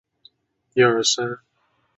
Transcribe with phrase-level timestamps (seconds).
[0.73, 1.03] 里巴尔鲁伊。